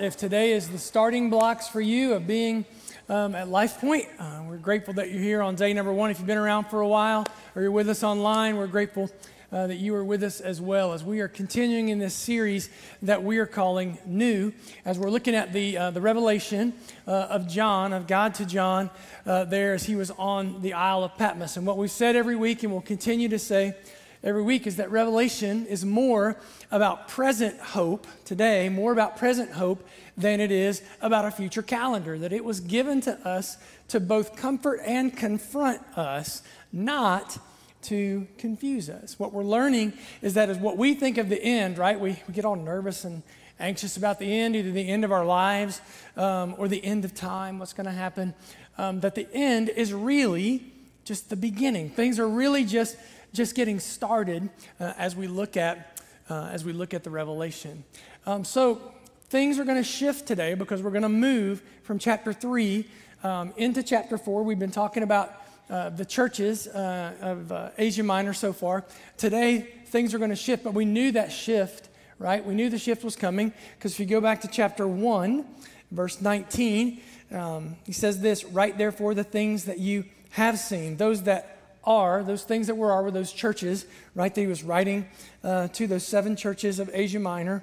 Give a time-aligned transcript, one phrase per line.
[0.00, 2.64] If today is the starting blocks for you of being
[3.08, 6.10] um, at Life Point, uh, we're grateful that you're here on day number one.
[6.10, 7.24] If you've been around for a while
[7.54, 9.08] or you're with us online, we're grateful
[9.52, 12.70] uh, that you are with us as well as we are continuing in this series
[13.02, 14.52] that we are calling New,
[14.84, 16.72] as we're looking at the, uh, the revelation
[17.06, 18.90] uh, of John, of God to John,
[19.26, 21.56] uh, there as he was on the Isle of Patmos.
[21.56, 23.76] And what we've said every week and we'll continue to say
[24.24, 26.36] every week is that Revelation is more
[26.70, 29.86] about present hope today, more about present hope
[30.16, 32.18] than it is about a future calendar.
[32.18, 36.42] That it was given to us to both comfort and confront us,
[36.72, 37.38] not
[37.82, 39.18] to confuse us.
[39.18, 39.92] What we're learning
[40.22, 42.00] is that is what we think of the end, right?
[42.00, 43.22] We, we get all nervous and
[43.60, 45.82] anxious about the end, either the end of our lives
[46.16, 48.34] um, or the end of time, what's going to happen.
[48.78, 50.72] Um, that the end is really
[51.04, 51.90] just the beginning.
[51.90, 52.96] Things are really just
[53.34, 54.48] just getting started
[54.78, 57.84] uh, as we look at uh, as we look at the revelation.
[58.24, 58.80] Um, so
[59.28, 62.86] things are going to shift today because we're going to move from chapter three
[63.22, 64.42] um, into chapter four.
[64.42, 65.34] We've been talking about
[65.68, 68.84] uh, the churches uh, of uh, Asia Minor so far.
[69.18, 72.44] Today things are going to shift, but we knew that shift, right?
[72.44, 75.44] We knew the shift was coming because if you go back to chapter one,
[75.90, 77.00] verse 19.
[77.32, 81.53] Um, he says this, right therefore the things that you have seen, those that
[81.84, 84.34] are, those things that were are, were those churches, right?
[84.34, 85.06] That he was writing
[85.42, 87.62] uh, to those seven churches of Asia Minor,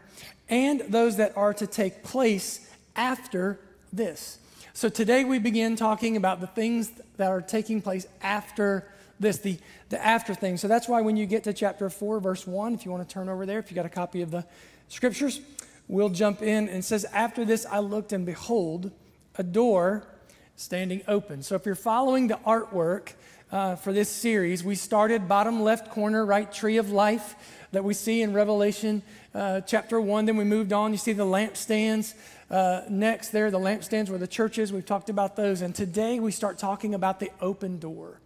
[0.50, 3.60] and those that are to take place after
[3.92, 4.38] this.
[4.74, 8.88] So today we begin talking about the things that are taking place after
[9.20, 9.58] this, the,
[9.90, 10.62] the after things.
[10.62, 13.14] So that's why when you get to chapter 4, verse 1, if you want to
[13.14, 14.46] turn over there, if you got a copy of the
[14.88, 15.42] scriptures,
[15.88, 18.92] we'll jump in and says, After this I looked, and behold,
[19.36, 20.08] a door
[20.56, 21.44] standing open.
[21.44, 23.14] So if you're following the artwork,
[23.52, 24.64] uh, for this series.
[24.64, 27.36] We started bottom left corner, right tree of life
[27.72, 29.02] that we see in Revelation
[29.36, 30.26] uh, chapter 1.
[30.26, 30.92] Then we moved on.
[30.92, 32.14] You see the lampstands
[32.50, 33.52] uh, next there.
[33.52, 34.72] The lampstands were the churches.
[34.72, 35.62] We've talked about those.
[35.62, 38.20] And today we start talking about the open door.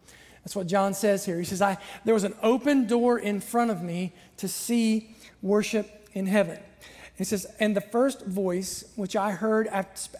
[0.43, 1.39] That's what John says here.
[1.39, 6.07] He says, I, There was an open door in front of me to see worship
[6.13, 6.59] in heaven.
[7.17, 9.67] He says, And the first voice which I heard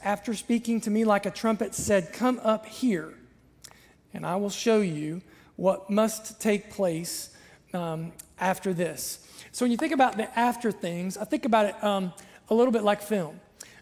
[0.04, 3.14] after speaking to me like a trumpet said, Come up here
[4.16, 5.22] and I will show you
[5.58, 7.36] what must take place
[7.74, 9.20] um, after this.
[9.52, 12.14] So when you think about the after things, I think about it um,
[12.50, 13.40] a little bit like film.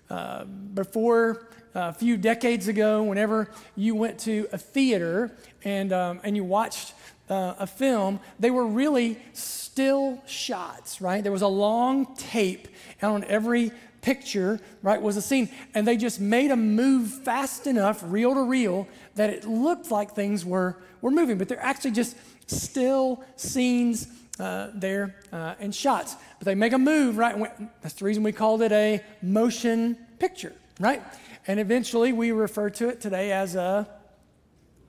[0.10, 5.32] Uh, before uh, a few decades ago, whenever you went to a theater
[5.64, 6.94] and, um, and you watched
[7.30, 11.24] uh, a film, they were really still shots, right?
[11.24, 12.68] There was a long tape,
[13.02, 13.72] and on every
[14.04, 15.50] picture, right, was a scene.
[15.74, 20.12] And they just made a move fast enough, reel to reel, that it looked like
[20.12, 21.40] things were, were moving.
[21.40, 22.16] But they're actually just
[22.46, 24.08] still scenes
[24.40, 26.16] uh, there uh, and shots.
[26.38, 27.36] But they make a move, right?
[27.82, 31.02] That's the reason we called it a motion picture, right?
[31.48, 33.90] And eventually we refer to it today as a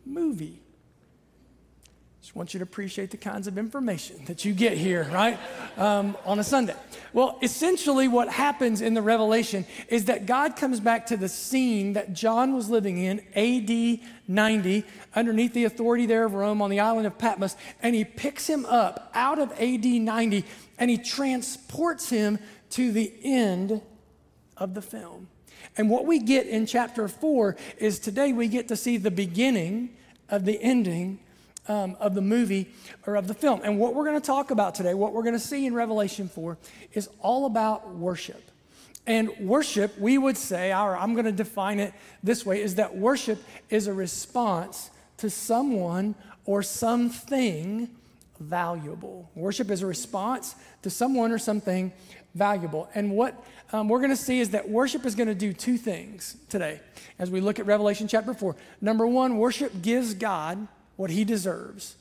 [0.04, 0.63] movie.
[2.24, 5.38] Just want you to appreciate the kinds of information that you get here, right,
[5.76, 6.74] um, on a Sunday.
[7.12, 11.92] Well, essentially, what happens in the Revelation is that God comes back to the scene
[11.92, 16.80] that John was living in, AD 90, underneath the authority there of Rome on the
[16.80, 20.46] island of Patmos, and he picks him up out of AD 90
[20.78, 22.38] and he transports him
[22.70, 23.82] to the end
[24.56, 25.28] of the film.
[25.76, 29.90] And what we get in chapter 4 is today we get to see the beginning
[30.30, 31.18] of the ending
[31.68, 32.70] um, of the movie
[33.06, 33.60] or of the film.
[33.64, 36.28] And what we're going to talk about today, what we're going to see in Revelation
[36.28, 36.58] 4,
[36.92, 38.50] is all about worship.
[39.06, 41.92] And worship, we would say, or I'm going to define it
[42.22, 46.14] this way, is that worship is a response to someone
[46.46, 47.90] or something
[48.40, 49.30] valuable.
[49.34, 51.92] Worship is a response to someone or something
[52.34, 52.88] valuable.
[52.94, 53.42] And what
[53.72, 56.80] um, we're going to see is that worship is going to do two things today
[57.18, 58.56] as we look at Revelation chapter 4.
[58.80, 60.66] Number one, worship gives God
[60.96, 61.96] what he deserves,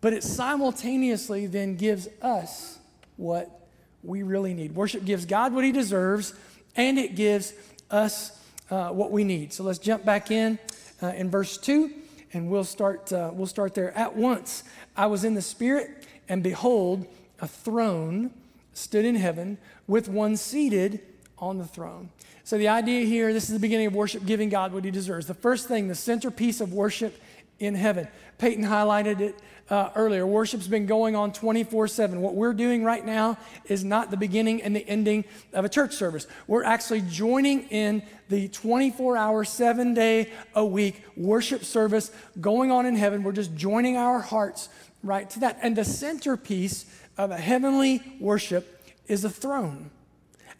[0.00, 2.78] but it simultaneously then gives us
[3.16, 3.66] what
[4.02, 4.74] we really need.
[4.74, 6.34] Worship gives God what he deserves,
[6.74, 7.52] and it gives
[7.90, 8.38] us
[8.70, 9.52] uh, what we need.
[9.52, 10.58] So let's jump back in
[11.02, 11.90] uh, in verse 2,
[12.32, 13.96] and we'll start, uh, we'll start there.
[13.96, 14.64] At once
[14.96, 17.06] I was in the Spirit, and behold,
[17.40, 18.30] a throne
[18.72, 21.00] stood in heaven with one seated
[21.38, 22.08] on the throne.
[22.44, 25.26] So the idea here, this is the beginning of worship, giving God what he deserves.
[25.26, 27.20] The first thing, the centerpiece of worship
[27.62, 28.08] in heaven.
[28.38, 29.38] Peyton highlighted it
[29.70, 30.26] uh, earlier.
[30.26, 32.20] Worship's been going on 24 7.
[32.20, 35.94] What we're doing right now is not the beginning and the ending of a church
[35.94, 36.26] service.
[36.46, 42.10] We're actually joining in the 24 hour, seven day a week worship service
[42.40, 43.22] going on in heaven.
[43.22, 44.68] We're just joining our hearts
[45.02, 45.58] right to that.
[45.62, 46.86] And the centerpiece
[47.16, 49.90] of a heavenly worship is a throne.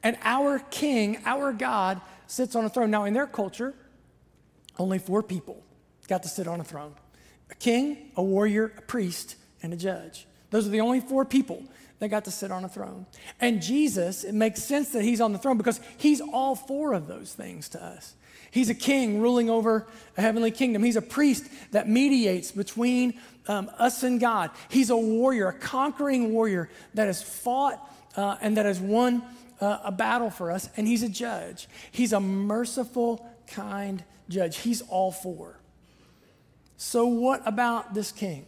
[0.04, 2.90] And our king, our God, sits on a throne.
[2.90, 3.74] Now, in their culture,
[4.78, 5.62] only four people
[6.12, 6.94] got to sit on a throne
[7.50, 10.26] a king, a warrior, a priest, and a judge.
[10.50, 11.62] Those are the only four people
[12.00, 13.06] that got to sit on a throne.
[13.40, 17.06] And Jesus, it makes sense that he's on the throne because he's all four of
[17.06, 18.14] those things to us.
[18.50, 19.86] He's a king ruling over
[20.18, 20.82] a heavenly kingdom.
[20.82, 23.14] He's a priest that mediates between
[23.48, 24.50] um, us and God.
[24.68, 27.78] He's a warrior, a conquering warrior that has fought
[28.16, 29.22] uh, and that has won
[29.60, 30.68] uh, a battle for us.
[30.76, 31.68] And he's a judge.
[31.90, 34.58] He's a merciful, kind judge.
[34.58, 35.61] He's all four.
[36.82, 38.44] So, what about this king?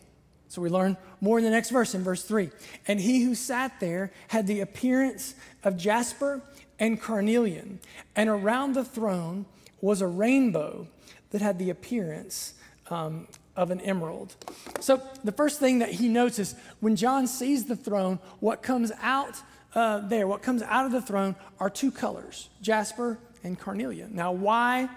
[0.48, 2.50] So, we learn more in the next verse, in verse 3.
[2.88, 6.42] And he who sat there had the appearance of jasper
[6.80, 7.78] and carnelian,
[8.16, 9.46] and around the throne
[9.80, 10.88] was a rainbow
[11.30, 12.54] that had the appearance
[12.90, 14.34] um, of an emerald.
[14.80, 18.90] So, the first thing that he notes is when John sees the throne, what comes
[19.00, 19.40] out
[19.76, 24.12] uh, there, what comes out of the throne are two colors jasper and carnelian.
[24.12, 24.88] Now, why,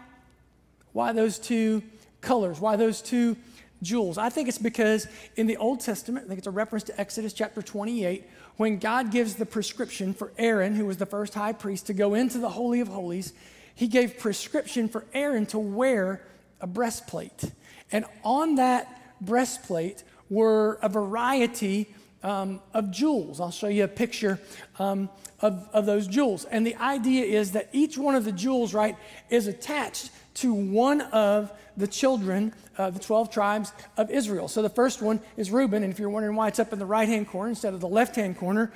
[0.92, 1.84] why those two
[2.22, 2.60] colors?
[2.60, 3.38] Why those two
[3.82, 4.18] jewels?
[4.18, 7.34] I think it's because in the Old Testament, I think it's a reference to Exodus
[7.34, 8.26] chapter 28,
[8.58, 12.14] when God gives the prescription for Aaron, who was the first high priest, to go
[12.14, 13.34] into the Holy of Holies
[13.78, 16.24] he gave prescription for Aaron to wear
[16.60, 17.52] a breastplate.
[17.92, 21.94] And on that breastplate were a variety
[22.24, 23.40] um, of jewels.
[23.40, 24.40] I'll show you a picture
[24.80, 25.12] um,
[25.42, 26.46] of, of those jewels.
[26.46, 28.96] And the idea is that each one of the jewels, right,
[29.30, 34.48] is attached to one of the children, uh, the 12 tribes of Israel.
[34.48, 36.86] So the first one is Reuben, and if you're wondering why it's up in the
[36.86, 38.72] right hand corner instead of the left hand corner,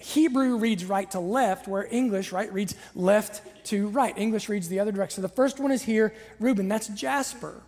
[0.00, 4.16] Hebrew reads right to left, where English, right, reads left to right.
[4.16, 5.16] English reads the other direction.
[5.16, 6.68] So the first one is here, Reuben.
[6.68, 7.62] That's Jasper.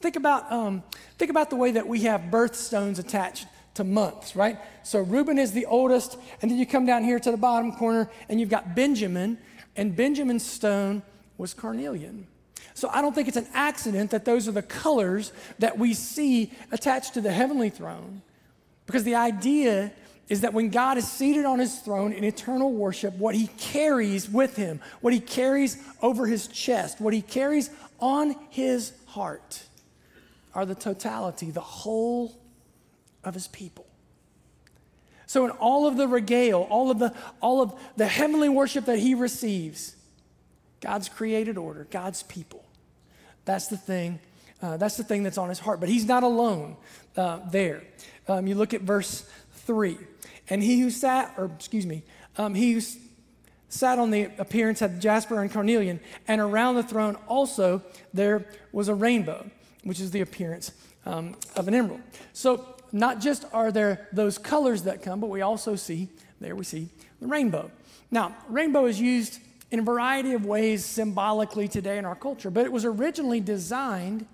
[0.00, 0.82] Think about, um,
[1.18, 4.58] think about the way that we have birthstones attached to months, right?
[4.82, 8.10] So Reuben is the oldest, and then you come down here to the bottom corner,
[8.28, 9.38] and you've got Benjamin,
[9.76, 11.02] and Benjamin's stone
[11.36, 12.26] was carnelian.
[12.78, 16.52] So I don't think it's an accident that those are the colors that we see
[16.70, 18.22] attached to the heavenly throne,
[18.86, 19.90] because the idea
[20.28, 24.28] is that when God is seated on his throne in eternal worship, what he carries
[24.30, 29.64] with him, what he carries over his chest, what he carries on his heart
[30.54, 32.38] are the totality, the whole
[33.24, 33.86] of his people.
[35.26, 39.00] So in all of the regale, all of the all of the heavenly worship that
[39.00, 39.96] he receives,
[40.80, 42.64] God's created order, God's people.
[43.48, 44.20] That's the thing.
[44.60, 45.80] Uh, that's the thing that's on his heart.
[45.80, 46.76] But he's not alone
[47.16, 47.82] uh, there.
[48.28, 49.26] Um, you look at verse
[49.64, 49.96] three.
[50.50, 52.02] And he who sat, or excuse me,
[52.36, 52.82] um, he who
[53.70, 58.88] sat on the appearance had jasper and carnelian, and around the throne also there was
[58.88, 59.50] a rainbow,
[59.82, 60.72] which is the appearance
[61.06, 62.02] um, of an emerald.
[62.34, 66.08] So not just are there those colors that come, but we also see,
[66.38, 67.70] there we see the rainbow.
[68.10, 72.64] Now, rainbow is used in a variety of ways symbolically today in our culture, but
[72.64, 74.26] it was originally designed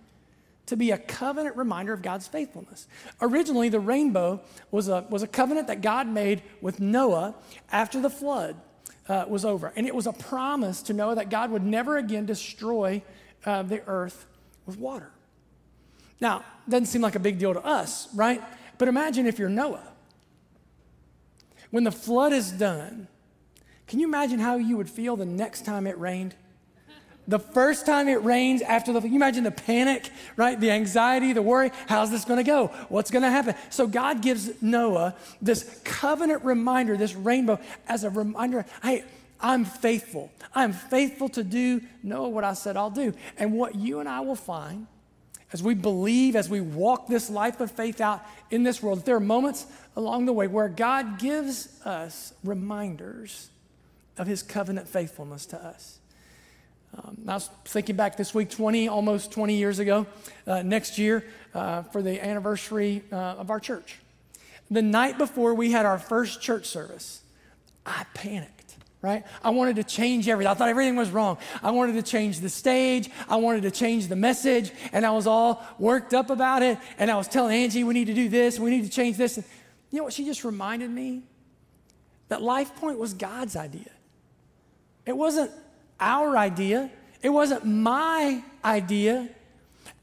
[0.67, 2.87] to be a covenant reminder of God's faithfulness.
[3.21, 4.41] Originally, the rainbow
[4.71, 7.35] was a, was a covenant that God made with Noah
[7.71, 8.57] after the flood
[9.09, 9.73] uh, was over.
[9.77, 13.03] And it was a promise to Noah that God would never again destroy
[13.45, 14.27] uh, the earth
[14.65, 15.11] with water.
[16.21, 18.41] Now, doesn't seem like a big deal to us, right?
[18.79, 19.93] But imagine if you're Noah.
[21.71, 23.09] When the flood is done,
[23.87, 26.35] can you imagine how you would feel the next time it rained?
[27.27, 30.61] The first time it rains after the, you imagine the panic, right?
[30.61, 31.71] The anxiety, the worry.
[31.87, 32.67] How's this going to go?
[32.91, 33.55] What's going to happen?
[33.71, 39.05] So God gives Noah this covenant reminder, this rainbow, as a reminder hey,
[39.41, 40.31] I'm faithful.
[40.55, 43.15] I'm faithful to do, Noah, what I said I'll do.
[43.39, 44.87] And what you and I will find
[45.53, 49.17] as we believe, as we walk this life of faith out in this world, there
[49.17, 49.67] are moments
[49.97, 53.51] along the way where God gives us reminders
[54.19, 55.99] of his covenant faithfulness to us.
[56.97, 60.07] Um, I was thinking back this week, 20, almost 20 years ago,
[60.47, 63.99] uh, next year uh, for the anniversary uh, of our church.
[64.71, 67.23] The night before we had our first church service,
[67.85, 69.25] I panicked, right?
[69.43, 70.51] I wanted to change everything.
[70.51, 71.39] I thought everything was wrong.
[71.63, 75.27] I wanted to change the stage, I wanted to change the message, and I was
[75.27, 76.79] all worked up about it.
[76.99, 79.37] And I was telling Angie, we need to do this, we need to change this.
[79.37, 79.47] And
[79.91, 80.13] you know what?
[80.13, 81.23] She just reminded me
[82.29, 83.91] that Life Point was God's idea.
[85.07, 85.51] It wasn't
[86.01, 86.91] our idea,
[87.23, 89.29] it wasn't my idea.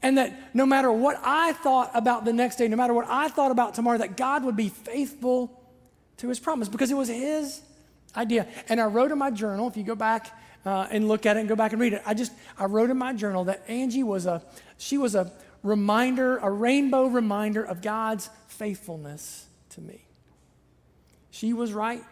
[0.00, 3.28] And that no matter what I thought about the next day, no matter what I
[3.28, 5.60] thought about tomorrow, that God would be faithful
[6.18, 7.60] to his promise because it was his
[8.16, 8.46] idea.
[8.68, 11.40] And I wrote in my journal, if you go back uh, and look at it
[11.40, 14.02] and go back and read it, I just, I wrote in my journal that Angie
[14.02, 14.42] was a,
[14.76, 15.32] she was a
[15.62, 20.04] reminder, a rainbow reminder of God's faithfulness to me.
[21.30, 22.02] She was right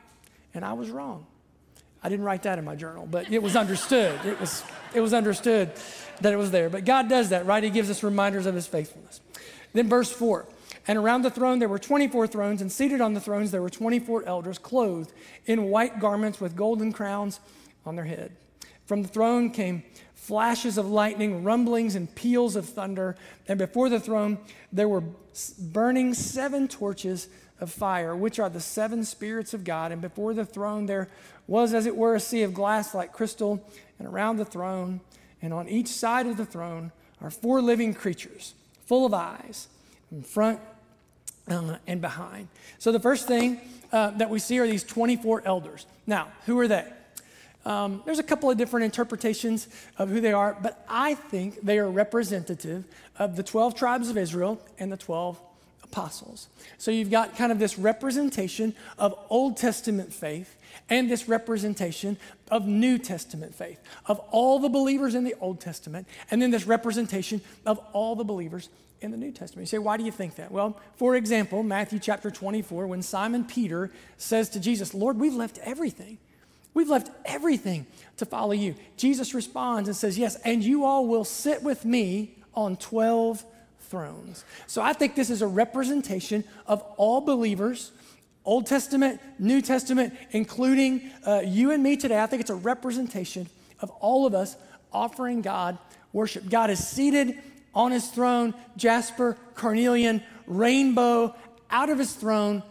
[0.55, 1.27] and I was wrong.
[2.03, 4.19] I didn't write that in my journal, but it was understood.
[4.25, 4.63] It was,
[4.95, 5.73] it was understood
[6.21, 6.71] that it was there.
[6.71, 7.63] But God does that, right?
[7.63, 9.21] He gives us reminders of his faithfulness.
[9.73, 10.47] Then, verse 4
[10.89, 13.71] And around the throne there were 24 thrones, and seated on the thrones there were
[13.71, 15.13] 24 elders, clothed
[15.47, 17.41] in white garments with golden crowns
[17.85, 18.33] on their head.
[18.87, 23.17] From the throne came flashes of lightning, rumblings, and peals of thunder.
[23.49, 24.39] And before the throne
[24.73, 25.03] there were
[25.59, 27.29] burning seven torches
[27.61, 29.93] of fire, which are the seven spirits of God.
[29.93, 31.09] And before the throne there
[31.47, 33.63] was, as it were, a sea of glass like crystal.
[33.99, 35.01] And around the throne
[35.43, 38.55] and on each side of the throne are four living creatures,
[38.87, 39.69] full of eyes,
[40.11, 40.61] in front
[41.49, 42.49] uh, and behind.
[42.79, 43.61] So the first thing
[43.93, 45.87] uh, that we see are these 24 elders.
[46.07, 46.87] Now, who are they?
[47.67, 51.79] Um, there's a couple of different interpretations of who they are, but I think they
[51.79, 52.85] are representative
[53.19, 55.39] of the 12 tribes of Israel and the 12
[55.91, 56.49] apostles.
[56.79, 60.57] So you've got kind of this representation of Old Testament faith
[60.89, 62.17] and this representation
[62.51, 66.67] of New Testament faith, of all the believers in the Old Testament, and then this
[66.67, 68.69] representation of all the believers
[69.01, 69.67] in the New Testament.
[69.67, 70.53] You say, why do you think that?
[70.53, 75.59] Well, for example, Matthew chapter 24, when Simon Peter says to Jesus, Lord, we've left
[75.59, 76.19] everything.
[76.73, 77.87] We've left everything
[78.19, 78.77] to follow you.
[78.97, 83.45] Jesus responds and says, Yes, and you all will sit with me on 12
[83.91, 84.45] thrones.
[84.67, 87.91] So I think this is a representation of all believers,
[88.45, 92.23] Old Testament, New Testament, including uh, you and me today.
[92.23, 93.49] I think it's a representation
[93.81, 94.57] of all of us
[94.93, 95.77] offering God
[96.13, 96.49] worship.
[96.49, 97.39] God is seated
[97.75, 101.35] on his throne, jasper, carnelian, rainbow,
[101.71, 102.63] out of his throne,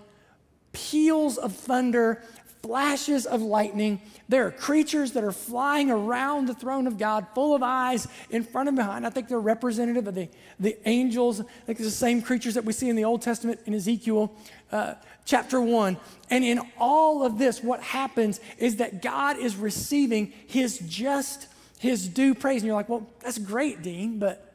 [0.71, 2.23] peals of thunder,
[2.61, 4.01] flashes of lightning.
[4.27, 8.43] There are creatures that are flying around the throne of God, full of eyes in
[8.43, 9.05] front and behind.
[9.05, 11.41] I think they're representative of the, the angels.
[11.67, 14.31] It's the same creatures that we see in the Old Testament in Ezekiel
[14.71, 15.97] uh, chapter 1.
[16.29, 21.47] And in all of this, what happens is that God is receiving his just,
[21.79, 22.61] his due praise.
[22.61, 24.53] And you're like, well, that's great, Dean, but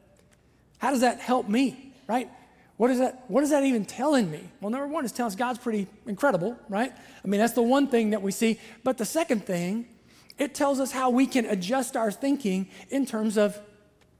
[0.77, 2.29] how does that help me, right?
[2.77, 3.23] What is that?
[3.27, 4.49] What is that even telling me?
[4.59, 6.91] Well, number one is telling us God's pretty incredible, right?
[7.23, 8.59] I mean, that's the one thing that we see.
[8.83, 9.87] But the second thing,
[10.37, 13.57] it tells us how we can adjust our thinking in terms of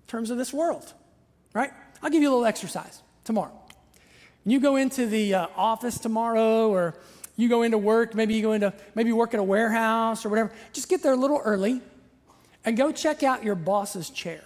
[0.07, 0.93] terms of this world,
[1.53, 1.71] right?
[2.01, 3.59] I'll give you a little exercise tomorrow.
[4.45, 6.95] You go into the uh, office tomorrow, or
[7.35, 8.15] you go into work.
[8.15, 10.51] Maybe you go into maybe work at a warehouse or whatever.
[10.71, 11.81] Just get there a little early,
[12.63, 14.43] and go check out your boss's chair,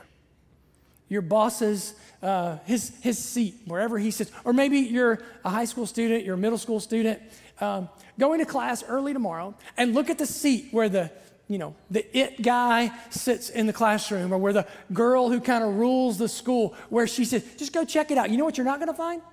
[1.10, 4.32] your boss's uh, his, his seat, wherever he sits.
[4.44, 7.22] Or maybe you're a high school student, you're a middle school student.
[7.62, 11.12] Um, go into class early tomorrow and look at the seat where the
[11.50, 15.64] you know, the it guy sits in the classroom or where the girl who kind
[15.64, 18.30] of rules the school, where she says, just go check it out.
[18.30, 19.24] You know what you're not going to find?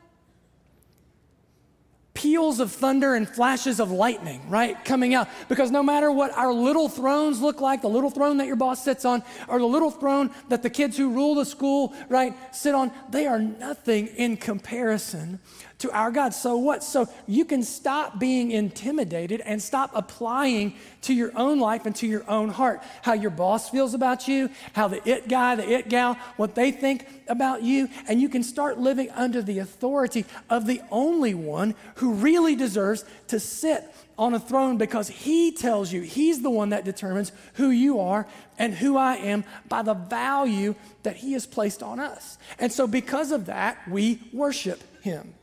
[2.16, 5.28] Peals of thunder and flashes of lightning, right, coming out.
[5.48, 8.82] Because no matter what our little thrones look like, the little throne that your boss
[8.82, 12.74] sits on, or the little throne that the kids who rule the school, right, sit
[12.74, 15.38] on, they are nothing in comparison
[15.78, 16.32] to our God.
[16.32, 16.82] So what?
[16.82, 22.06] So you can stop being intimidated and stop applying to your own life and to
[22.06, 25.88] your own heart how your boss feels about you, how the it guy, the it
[25.88, 30.66] gal, what they think about you, and you can start living under the authority of
[30.66, 33.84] the only one who really deserves to sit
[34.18, 38.26] on a throne because he tells you, he's the one that determines who you are
[38.58, 42.38] and who I am by the value that he has placed on us.
[42.58, 45.34] And so, because of that, we worship him.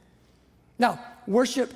[0.83, 1.73] Now, worship,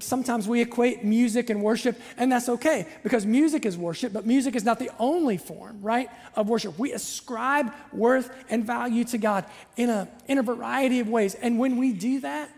[0.00, 4.54] sometimes we equate music and worship, and that's okay because music is worship, but music
[4.54, 6.78] is not the only form, right, of worship.
[6.78, 9.46] We ascribe worth and value to God
[9.78, 11.34] in a, in a variety of ways.
[11.34, 12.50] And when we do that,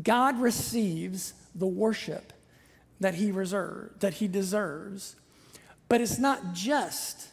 [0.00, 2.32] God receives the worship
[3.00, 5.16] that he reserves, that he deserves.
[5.88, 7.26] But it's not just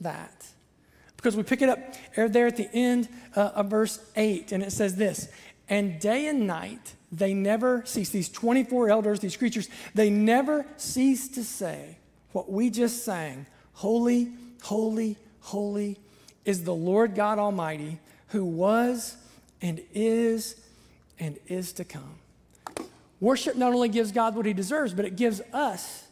[0.00, 0.46] that.
[1.18, 1.80] Because we pick it up
[2.14, 5.28] there at the end uh, of verse 8, and it says this
[5.68, 8.10] and day and night, they never cease.
[8.10, 11.98] These 24 elders, these creatures, they never cease to say
[12.32, 14.32] what we just sang Holy,
[14.62, 15.98] holy, holy
[16.44, 19.16] is the Lord God Almighty, who was
[19.62, 20.56] and is
[21.20, 22.16] and is to come.
[23.20, 26.08] Worship not only gives God what he deserves, but it gives us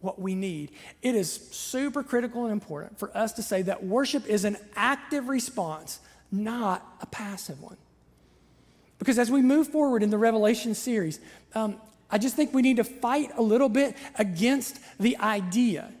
[0.00, 0.72] what we need.
[1.02, 5.28] It is super critical and important for us to say that worship is an active
[5.28, 6.00] response,
[6.32, 7.76] not a passive one.
[9.04, 11.20] Because as we move forward in the Revelation series,
[11.54, 11.76] um,
[12.10, 15.92] I just think we need to fight a little bit against the idea.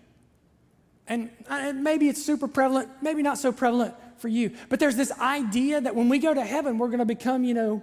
[1.06, 5.12] And uh, maybe it's super prevalent, maybe not so prevalent for you, but there's this
[5.20, 7.82] idea that when we go to heaven, we're going to become, you know,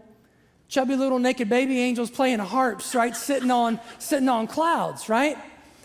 [0.67, 3.15] chubby little naked baby angels playing harps, right?
[3.15, 5.37] Sitting on, sitting on clouds, right?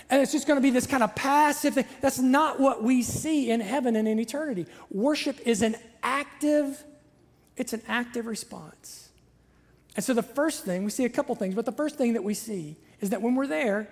[0.08, 1.84] and it's just going to be this kind of passive thing.
[2.00, 4.66] That's not what we see in heaven and in eternity.
[4.90, 6.84] Worship is an active,
[7.56, 9.05] it's an active response.
[9.96, 12.22] And so the first thing, we see a couple things, but the first thing that
[12.22, 13.88] we see is that when we're there,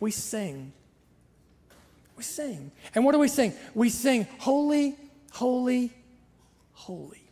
[0.00, 0.72] we sing.
[2.16, 2.72] We sing.
[2.94, 3.52] And what do we sing?
[3.74, 4.96] We sing, Holy,
[5.30, 5.92] Holy,
[6.72, 7.22] Holy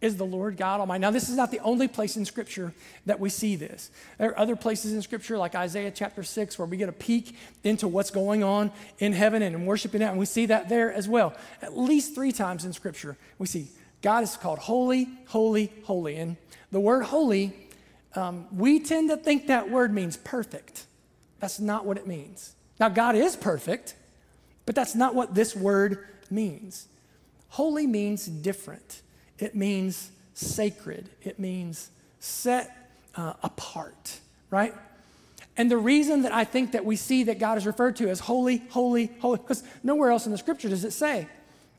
[0.00, 1.02] is the Lord God Almighty.
[1.02, 2.72] Now, this is not the only place in Scripture
[3.04, 3.90] that we see this.
[4.18, 7.36] There are other places in Scripture, like Isaiah chapter 6, where we get a peek
[7.64, 10.92] into what's going on in heaven and in worshiping that, and we see that there
[10.92, 11.34] as well.
[11.60, 13.68] At least three times in Scripture, we see
[14.02, 16.16] God is called holy, holy, holy.
[16.16, 16.36] And
[16.70, 17.52] the word holy,
[18.14, 20.86] um, we tend to think that word means perfect.
[21.38, 22.54] That's not what it means.
[22.78, 23.94] Now, God is perfect,
[24.66, 26.88] but that's not what this word means.
[27.50, 29.02] Holy means different
[29.40, 31.90] it means sacred, it means
[32.20, 34.74] set uh, apart, right?
[35.56, 38.20] And the reason that I think that we see that God is referred to as
[38.20, 41.26] holy, holy, holy, because nowhere else in the scripture does it say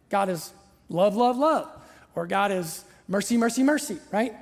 [0.09, 0.51] God is
[0.89, 1.69] love, love, love,
[2.15, 4.35] or God is mercy, mercy, mercy, right?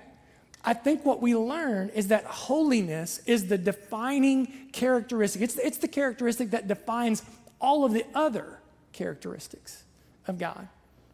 [0.64, 5.42] I think what we learn is that holiness is the defining characteristic.
[5.42, 7.24] It's, it's the characteristic that defines
[7.62, 8.60] all of the other
[8.92, 9.84] characteristics
[10.28, 10.68] of God.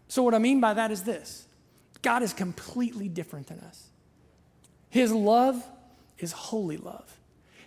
[0.08, 1.46] So, what I mean by that is this
[2.02, 3.88] God is completely different than us.
[4.90, 5.64] His love
[6.20, 7.18] is holy love.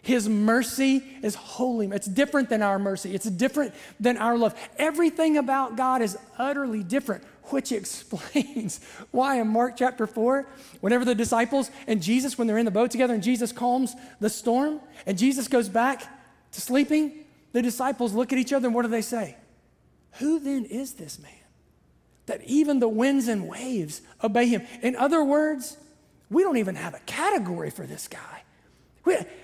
[0.09, 1.87] His mercy is holy.
[1.89, 3.15] It's different than our mercy.
[3.15, 4.55] It's different than our love.
[4.79, 10.49] Everything about God is utterly different, which explains why in Mark chapter 4,
[10.81, 14.31] whenever the disciples and Jesus, when they're in the boat together and Jesus calms the
[14.31, 16.03] storm and Jesus goes back
[16.53, 19.37] to sleeping, the disciples look at each other and what do they say?
[20.21, 21.33] Who then is this man?
[22.29, 24.63] that even the winds and waves obey him.
[24.83, 25.79] In other words,
[26.31, 28.38] we don't even have a category for this guy.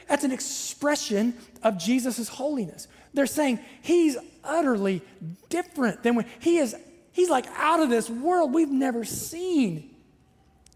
[0.09, 2.89] That's an expression of Jesus' holiness.
[3.13, 5.03] They're saying he's utterly
[5.49, 6.77] different than when he is,
[7.13, 8.53] he's like out of this world.
[8.53, 9.95] We've never seen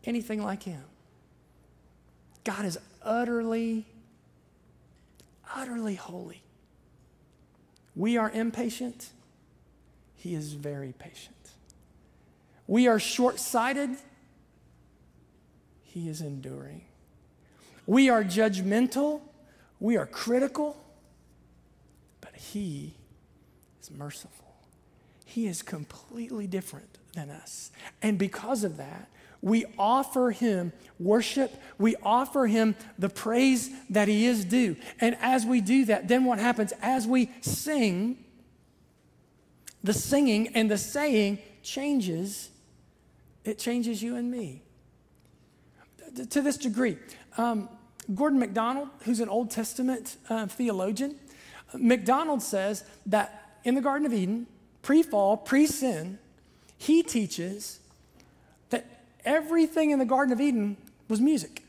[0.05, 0.83] anything like him.
[2.44, 3.87] God is utterly,
[5.55, 6.42] utterly holy.
[7.94, 9.11] We are impatient,
[10.16, 11.35] he is very patient.
[12.66, 13.90] We are short sighted.
[15.83, 16.83] He is enduring.
[17.88, 19.22] We are judgmental.
[19.81, 20.77] We are critical.
[22.20, 22.94] But He
[23.81, 24.55] is merciful.
[25.24, 27.72] He is completely different than us.
[28.03, 29.09] And because of that,
[29.40, 31.55] we offer him worship.
[31.79, 34.74] We offer him the praise that he is due.
[35.01, 36.72] And as we do that, then what happens?
[36.83, 38.24] As we sing,
[39.85, 42.51] the singing and the saying changes
[43.48, 44.62] it changes you and me.
[46.31, 46.98] To this degree,
[47.38, 47.68] um,
[48.14, 51.16] Gordon MacDonald, who's an Old Testament uh, theologian,
[51.75, 54.47] MacDonald says that in the Garden of Eden,
[54.83, 56.18] pre fall, pre sin,
[56.79, 57.81] he teaches
[58.71, 58.87] that
[59.25, 60.77] everything in the Garden of Eden
[61.09, 61.62] was music.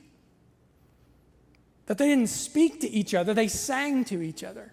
[1.88, 4.72] That they didn't speak to each other, they sang to each other.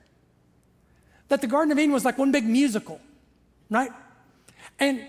[1.29, 3.00] That the Garden of Eden was like one big musical,
[3.70, 3.90] right?
[4.79, 5.02] And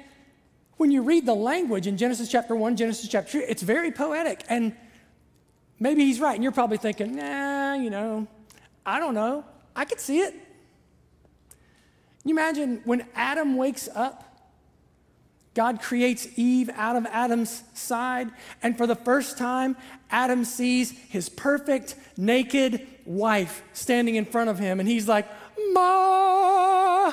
[0.77, 4.43] when you read the language in Genesis chapter 1, Genesis chapter 2, it's very poetic.
[4.49, 4.75] And
[5.79, 6.35] maybe he's right.
[6.35, 8.27] And you're probably thinking, nah, you know,
[8.85, 9.45] I don't know.
[9.75, 10.31] I could see it.
[12.21, 14.23] Can you imagine when Adam wakes up?
[15.53, 18.29] God creates Eve out of Adam's side,
[18.61, 19.75] and for the first time,
[20.11, 25.27] Adam sees his perfect, naked wife standing in front of him, and he's like,
[25.73, 27.11] Ma!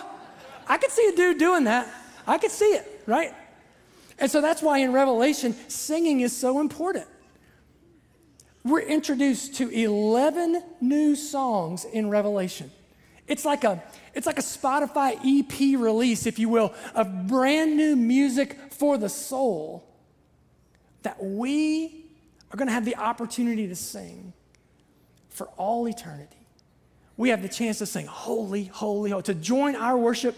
[0.68, 1.88] I could see a dude doing that.
[2.26, 3.32] I could see it, right?
[4.18, 7.06] And so that's why in Revelation, singing is so important.
[8.64, 12.70] We're introduced to 11 new songs in Revelation.
[13.26, 13.82] It's like a
[14.14, 19.08] it's like a Spotify EP release, if you will, of brand new music for the
[19.08, 19.84] soul
[21.02, 22.06] that we
[22.50, 24.32] are going to have the opportunity to sing
[25.28, 26.36] for all eternity.
[27.16, 30.36] We have the chance to sing holy, holy, holy, to join our worship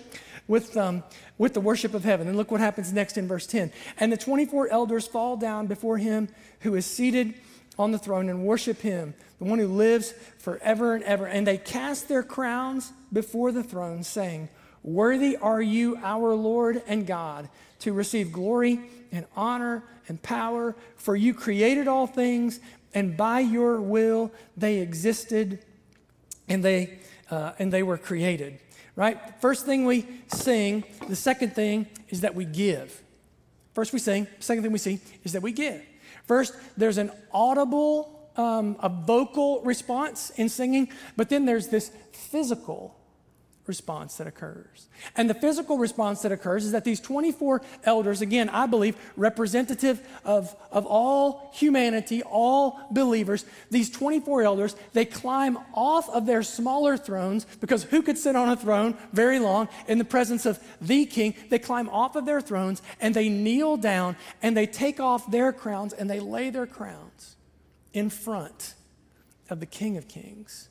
[0.48, 1.02] with, um,
[1.38, 2.28] with the worship of heaven.
[2.28, 3.72] And look what happens next in verse 10.
[3.98, 6.28] And the 24 elders fall down before him
[6.60, 7.34] who is seated
[7.78, 11.26] on the throne and worship him, the one who lives forever and ever.
[11.26, 14.48] And they cast their crowns before the throne, saying,
[14.82, 17.48] Worthy are you, our Lord and God,
[17.80, 22.60] to receive glory and honor and power, for you created all things,
[22.94, 25.64] and by your will they existed
[26.48, 26.98] and they,
[27.30, 28.60] uh, and they were created
[28.96, 29.18] right?
[29.40, 33.02] First thing we sing, the second thing is that we give.
[33.74, 35.82] First we sing, second thing we see is that we give.
[36.26, 42.94] First, there's an audible um, a vocal response in singing, but then there's this physical
[43.66, 44.88] response that occurs.
[45.16, 50.00] And the physical response that occurs is that these 24 elders, again, I believe, representative
[50.24, 56.96] of, of all humanity, all believers, these 24 elders, they climb off of their smaller
[56.96, 61.06] thrones because who could sit on a throne very long in the presence of the
[61.06, 61.34] king?
[61.48, 65.52] They climb off of their thrones and they kneel down and they take off their
[65.52, 67.36] crowns and they lay their crowns
[67.92, 68.74] in front
[69.48, 70.68] of the King of Kings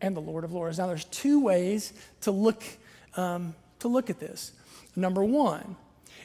[0.00, 0.78] and the Lord of Lords.
[0.78, 2.62] Now, there's two ways to look,
[3.16, 4.52] um, to look at this.
[4.94, 5.76] Number one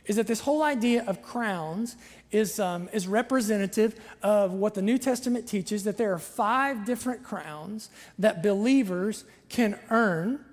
[0.06, 1.96] is that this whole idea of crowns
[2.32, 7.24] is, um, is representative of what the New Testament teaches that there are five different
[7.24, 10.44] crowns that believers can earn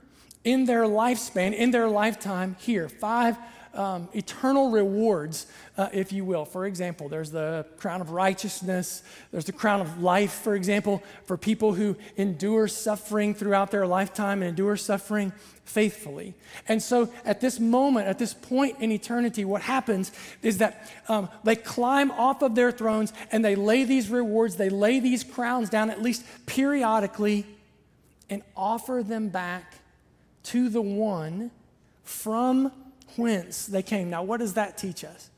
[0.45, 2.89] in their lifespan, in their lifetime here.
[2.89, 3.37] Five
[3.79, 6.45] um, eternal rewards, uh, if you will.
[6.45, 11.37] For example, there's the crown of righteousness, there's the crown of life, for example, for
[11.37, 15.33] people who endure suffering throughout their lifetime and endure suffering
[15.64, 16.35] faithfully.
[16.67, 20.11] And so at this moment, at this point in eternity, what happens
[20.43, 24.71] is that um, they climb off of their thrones and they lay these rewards, they
[24.71, 27.47] lay these crowns down at least periodically
[28.29, 29.75] and offer them back
[30.43, 31.53] to the one
[32.03, 32.73] from
[33.16, 34.11] whence they came.
[34.11, 35.31] Now, what does that teach us?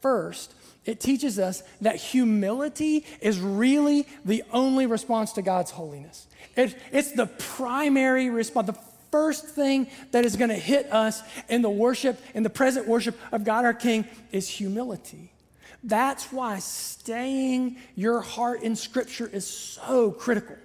[0.00, 6.26] First, it teaches us that humility is really the only response to God's holiness.
[6.56, 8.78] It, it's the primary response, the
[9.10, 13.18] first thing that is going to hit us in the worship, in the present worship
[13.32, 15.32] of God our King, is humility.
[15.82, 20.56] That's why staying your heart in Scripture is so critical.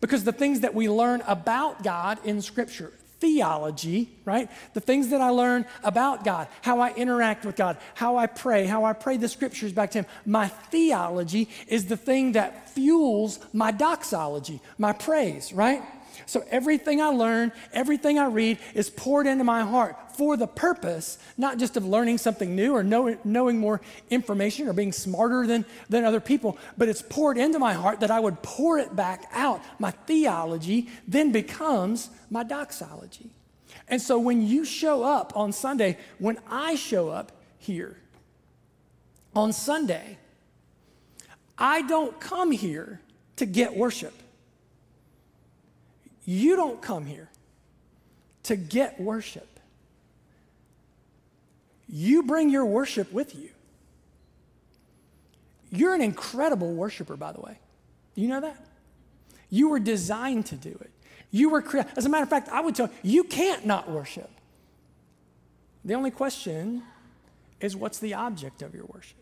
[0.00, 4.50] Because the things that we learn about God in Scripture, theology, right?
[4.72, 8.66] The things that I learn about God, how I interact with God, how I pray,
[8.66, 10.06] how I pray the scriptures back to Him.
[10.24, 15.82] My theology is the thing that fuels my doxology, my praise, right?
[16.26, 21.18] So everything I learn, everything I read is poured into my heart for the purpose,
[21.36, 23.80] not just of learning something new or know, knowing more
[24.10, 28.10] information or being smarter than, than other people, but it's poured into my heart that
[28.10, 29.62] I would pour it back out.
[29.78, 33.30] My theology then becomes my doxology.
[33.88, 37.96] And so when you show up on Sunday, when I show up here
[39.34, 40.18] on Sunday,
[41.58, 43.00] I don't come here
[43.36, 44.14] to get worship.
[46.24, 47.28] You don't come here
[48.44, 49.48] to get worship.
[51.88, 53.50] You bring your worship with you.
[55.70, 57.58] You're an incredible worshiper, by the way.
[58.14, 58.64] Do you know that?
[59.50, 60.90] You were designed to do it.
[61.30, 61.92] You were created.
[61.96, 64.30] As a matter of fact, I would tell you, you can't not worship.
[65.84, 66.82] The only question
[67.60, 69.16] is what's the object of your worship?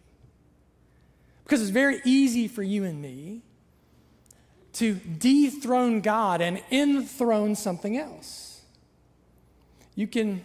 [1.44, 3.42] Because it's very easy for you and me
[4.78, 8.60] to dethrone God and enthrone something else.
[9.96, 10.44] You can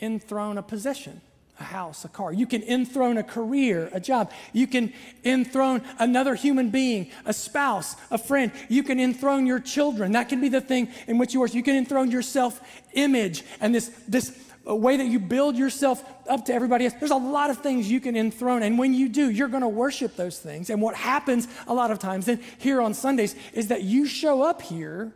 [0.00, 1.20] enthrone a possession,
[1.60, 2.32] a house, a car.
[2.32, 4.32] You can enthrone a career, a job.
[4.54, 8.50] You can enthrone another human being, a spouse, a friend.
[8.70, 10.12] You can enthrone your children.
[10.12, 11.56] That can be the thing in which you worship.
[11.56, 12.60] You can enthrone your self
[12.94, 16.94] image and this, this a way that you build yourself up to everybody else.
[16.98, 18.62] There's a lot of things you can enthrone.
[18.62, 20.70] And when you do, you're going to worship those things.
[20.70, 24.42] And what happens a lot of times then here on Sundays is that you show
[24.42, 25.12] up here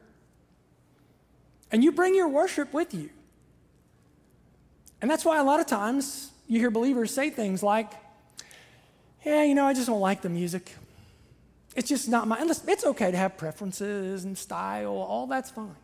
[1.72, 3.10] and you bring your worship with you.
[5.00, 7.90] And that's why a lot of times you hear believers say things like,
[9.24, 10.74] yeah, you know, I just don't like the music.
[11.76, 15.76] It's just not my, it's okay to have preferences and style, all that's fine.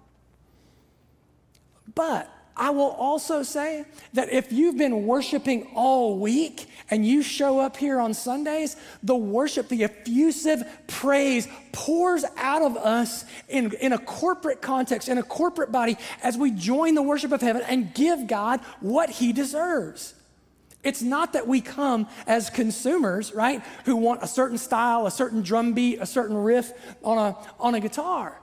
[1.95, 7.59] But I will also say that if you've been worshiping all week and you show
[7.59, 13.93] up here on Sundays, the worship, the effusive praise pours out of us in, in
[13.93, 17.93] a corporate context, in a corporate body, as we join the worship of heaven and
[17.93, 20.15] give God what he deserves.
[20.85, 25.43] It's not that we come as consumers, right, who want a certain style, a certain
[25.43, 28.39] drum beat, a certain riff on a, on a guitar.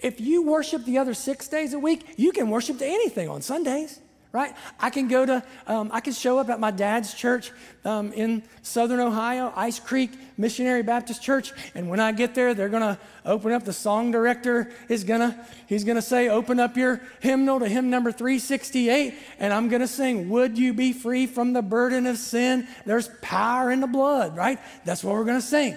[0.00, 3.42] If you worship the other six days a week, you can worship to anything on
[3.42, 3.98] Sundays,
[4.30, 4.54] right?
[4.78, 7.50] I can go to, um, I can show up at my dad's church
[7.84, 12.68] um, in Southern Ohio, Ice Creek Missionary Baptist Church, and when I get there, they're
[12.68, 13.64] gonna open up.
[13.64, 18.12] The song director is gonna, he's gonna say, "Open up your hymnal to hymn number
[18.12, 22.68] 368," and I'm gonna sing, "Would you be free from the burden of sin?
[22.86, 24.60] There's power in the blood," right?
[24.84, 25.76] That's what we're gonna sing.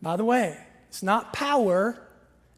[0.00, 0.56] By the way,
[0.88, 1.98] it's not power,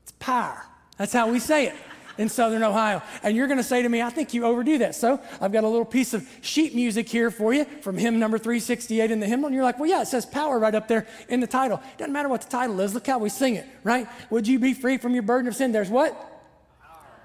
[0.05, 0.64] it's power.
[0.96, 1.74] That's how we say it.
[2.18, 3.02] in Southern Ohio.
[3.22, 4.94] And you're going to say to me, I think you overdo that.
[4.94, 8.38] So I've got a little piece of sheet music here for you from hymn number
[8.38, 9.48] 368 in the hymnal.
[9.48, 11.80] And you're like, well, yeah, it says power right up there in the title.
[11.98, 12.94] Doesn't matter what the title is.
[12.94, 14.09] Look how we sing it, right?
[14.30, 15.72] Would you be free from your burden of sin?
[15.72, 16.14] There's what?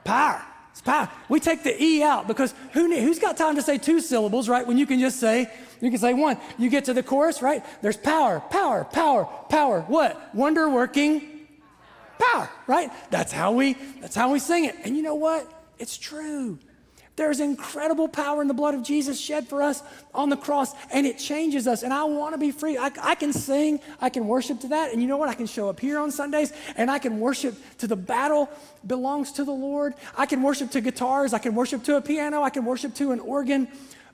[0.04, 0.34] Power.
[0.34, 0.46] power.
[0.72, 1.10] It's power.
[1.28, 4.66] We take the E out because who who's got time to say two syllables, right?
[4.66, 6.38] When you can just say, you can say one.
[6.58, 7.66] You get to the chorus, right?
[7.82, 9.82] There's power, power, power, power.
[9.82, 10.34] What?
[10.34, 11.31] Wonder working
[12.22, 12.92] power, right?
[13.10, 14.76] That's how we that's how we sing it.
[14.84, 15.52] And you know what?
[15.80, 16.60] It's true.
[17.18, 21.06] There's incredible power in the blood of Jesus shed for us on the cross, and
[21.06, 21.84] it changes us.
[21.84, 22.78] And I want to be free.
[22.78, 24.94] I, I, can sing, I can worship to that.
[24.94, 25.28] And you know what?
[25.28, 28.50] I can show up here on Sundays, and I can worship to the battle
[28.88, 29.94] belongs to the Lord.
[30.18, 33.12] I can worship to guitars, I can worship to a piano, I can worship to
[33.12, 33.68] an organ.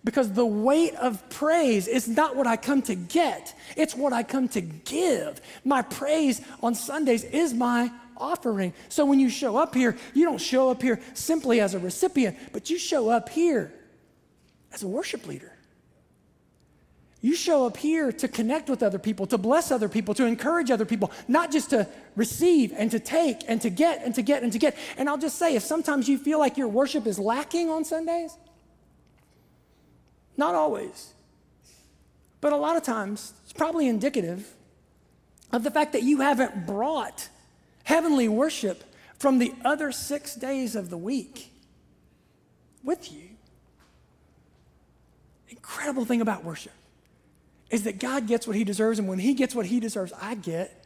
[0.08, 4.24] Because the weight of praise is not what I come to get, it's what I
[4.24, 5.42] come to give.
[5.66, 8.72] My praise on Sundays is my offering.
[8.88, 12.38] So when you show up here, you don't show up here simply as a recipient,
[12.54, 13.74] but you show up here
[14.72, 15.52] as a worship leader.
[17.20, 20.72] You show up here to connect with other people, to bless other people, to encourage
[20.72, 24.42] other people, not just to receive and to take and to get and to get
[24.42, 24.78] and to get.
[24.96, 28.38] And I'll just say if sometimes you feel like your worship is lacking on Sundays,
[30.38, 31.14] not always,
[32.40, 34.54] but a lot of times it's probably indicative
[35.52, 37.30] of the fact that you haven't brought
[37.84, 38.84] heavenly worship
[39.18, 41.52] from the other six days of the week
[42.84, 43.30] with you.
[45.50, 46.74] Incredible thing about worship
[47.70, 50.36] is that God gets what he deserves, and when he gets what he deserves, I
[50.36, 50.86] get,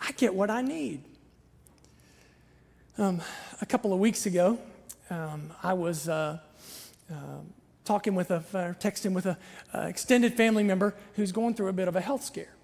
[0.00, 1.02] I get what I need.
[2.98, 3.20] Um,
[3.60, 4.58] a couple of weeks ago,
[5.10, 6.38] um, I was uh,
[7.10, 7.14] uh,
[7.84, 9.36] talking with a, uh, texting with an
[9.74, 12.54] extended family member who's going through a bit of a health scare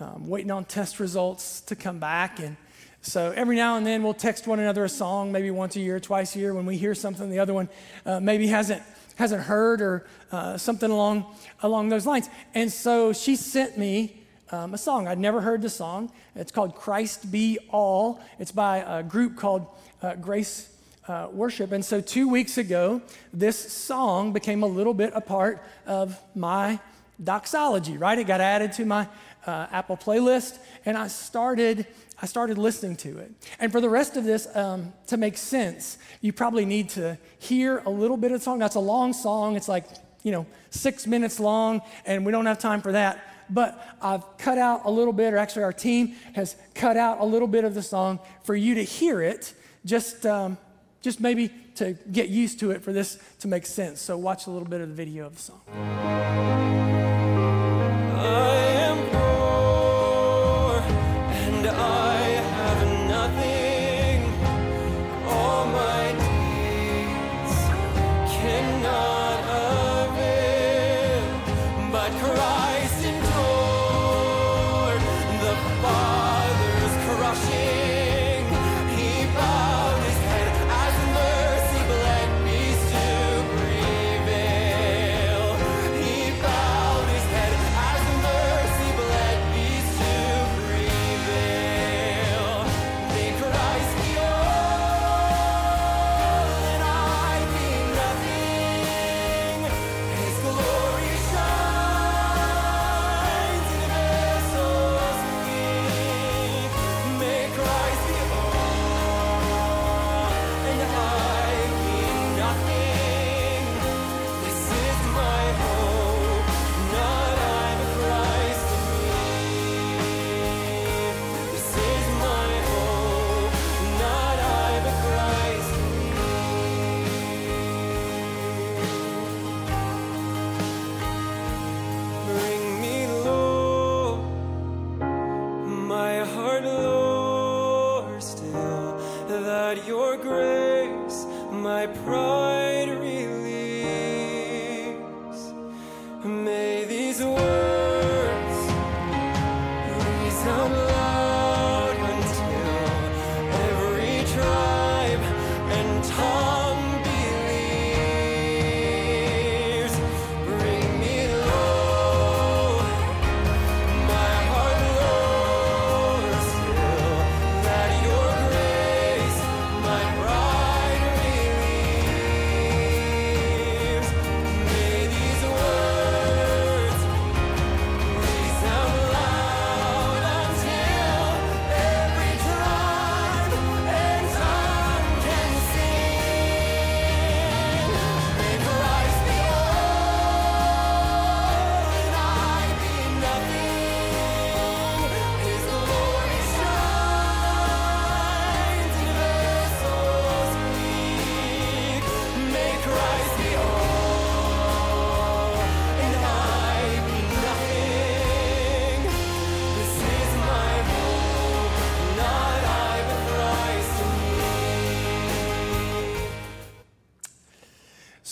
[0.00, 2.40] um, waiting on test results to come back.
[2.40, 2.56] And
[3.02, 6.00] so every now and then we'll text one another a song, maybe once a year,
[6.00, 6.54] twice a year.
[6.54, 7.68] When we hear something the other one
[8.06, 8.82] uh, maybe hasn't
[9.16, 11.26] hasn't heard or uh, something along
[11.62, 12.28] along those lines.
[12.54, 15.06] And so she sent me um, a song.
[15.06, 16.10] I'd never heard the song.
[16.34, 19.66] It's called "Christ Be All." It's by a group called
[20.02, 20.70] uh, Grace.
[21.06, 21.70] Uh, worship.
[21.72, 26.80] And so, two weeks ago, this song became a little bit a part of my
[27.22, 28.18] doxology, right?
[28.18, 29.06] It got added to my
[29.46, 31.86] uh, Apple playlist, and I started
[32.22, 33.32] I started listening to it.
[33.58, 37.82] And for the rest of this um, to make sense, you probably need to hear
[37.84, 38.58] a little bit of the song.
[38.58, 39.56] That's a long song.
[39.56, 39.84] It's like
[40.22, 43.22] you know six minutes long, and we don't have time for that.
[43.50, 47.24] But I've cut out a little bit, or actually, our team has cut out a
[47.24, 49.52] little bit of the song for you to hear it.
[49.84, 50.56] Just um,
[51.04, 54.00] just maybe to get used to it for this to make sense.
[54.00, 56.83] So watch a little bit of the video of the song.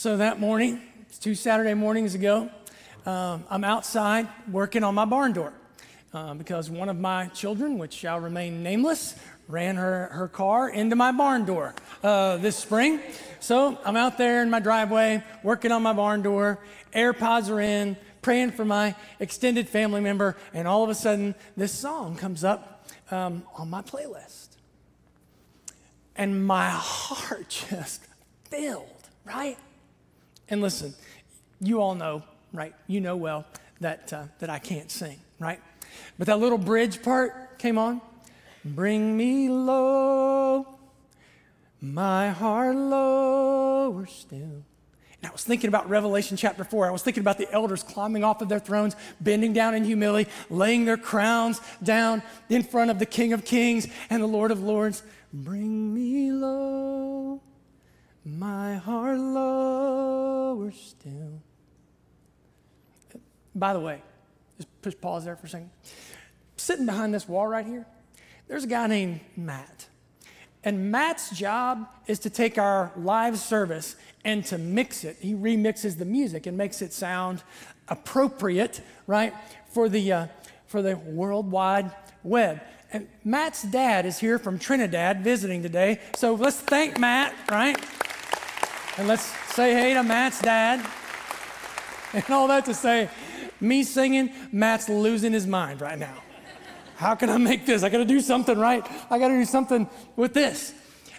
[0.02, 2.50] So that morning, it's two Saturday mornings ago,
[3.06, 5.52] um, I'm outside working on my barn door
[6.12, 9.14] uh, because one of my children, which shall remain nameless,
[9.46, 12.98] ran her, her car into my barn door uh, this spring.
[13.38, 16.58] So I'm out there in my driveway working on my barn door.
[16.92, 21.70] AirPods are in, praying for my extended family member, and all of a sudden, this
[21.70, 24.48] song comes up um, on my playlist.
[26.16, 28.04] And my heart just
[28.50, 28.88] filled,
[29.24, 29.58] right?
[30.52, 30.94] And listen,
[31.60, 32.74] you all know, right?
[32.86, 33.46] You know well
[33.80, 35.58] that, uh, that I can't sing, right?
[36.18, 38.02] But that little bridge part came on.
[38.62, 40.66] Bring me low,
[41.80, 44.38] my heart lower still.
[45.22, 46.86] And I was thinking about Revelation chapter 4.
[46.86, 50.30] I was thinking about the elders climbing off of their thrones, bending down in humility,
[50.50, 54.62] laying their crowns down in front of the King of Kings and the Lord of
[54.62, 55.02] Lords.
[55.32, 57.40] Bring me low,
[58.24, 61.42] my heart lower still.
[63.54, 64.00] By the way,
[64.56, 65.70] just push pause there for a second.
[66.56, 67.86] Sitting behind this wall right here,
[68.48, 69.88] there's a guy named Matt.
[70.64, 75.16] And Matt's job is to take our live service and to mix it.
[75.20, 77.42] He remixes the music and makes it sound
[77.88, 79.34] appropriate, right,
[79.66, 80.26] for the, uh,
[80.66, 81.90] for the worldwide
[82.22, 82.60] web.
[82.92, 85.98] And Matt's dad is here from Trinidad visiting today.
[86.14, 87.76] So let's thank Matt, right?
[88.98, 89.24] And let's
[89.54, 90.86] say hey to Matt's dad.
[92.12, 93.08] And all that to say,
[93.58, 96.22] me singing, Matt's losing his mind right now.
[96.96, 97.82] How can I make this?
[97.82, 98.86] I got to do something, right?
[99.10, 100.74] I got to do something with this.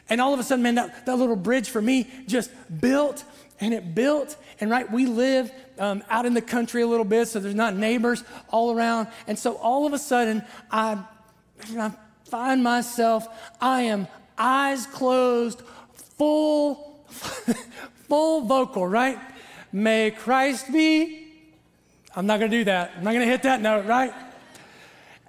[0.08, 3.24] And all of a sudden, man, that, that little bridge for me just built
[3.60, 4.36] and it built.
[4.60, 7.76] And right, we live um, out in the country a little bit, so there's not
[7.76, 9.08] neighbors all around.
[9.26, 11.04] And so all of a sudden, I,
[11.78, 11.92] I
[12.26, 13.28] find myself,
[13.60, 14.08] I am
[14.38, 15.62] eyes closed,
[16.18, 16.93] full,
[18.08, 19.20] full vocal, right?
[19.72, 21.28] May Christ be.
[22.16, 22.92] I'm not going to do that.
[22.98, 24.14] I'm not going to hit that note, right?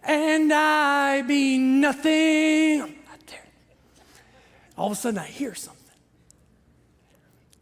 [0.04, 2.78] and I be nothing.
[2.78, 3.46] Not there.
[4.76, 5.80] All of a sudden, I hear something.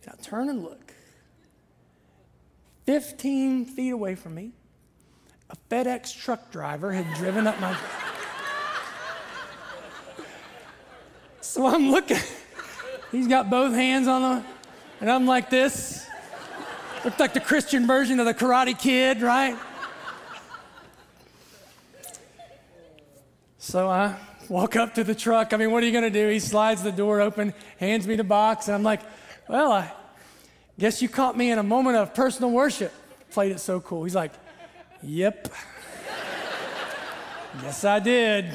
[0.04, 0.92] And I turn and look.
[2.86, 4.50] 15 feet away from me,
[5.50, 7.76] a FedEx truck driver had driven up my
[11.40, 12.18] So I'm looking.
[13.12, 14.44] He's got both hands on the,
[15.02, 16.06] and I'm like this.
[17.04, 19.56] Looked like the Christian version of the Karate Kid, right?
[23.58, 24.16] So I
[24.48, 25.52] walk up to the truck.
[25.52, 26.28] I mean, what are you going to do?
[26.28, 29.02] He slides the door open, hands me the box, and I'm like,
[29.46, 29.92] well, I
[30.78, 32.92] guess you caught me in a moment of personal worship.
[33.30, 34.04] Played it so cool.
[34.04, 34.32] He's like,
[35.02, 35.52] yep.
[37.62, 38.46] yes, I did.